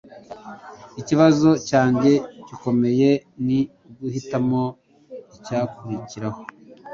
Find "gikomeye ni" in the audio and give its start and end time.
2.47-3.59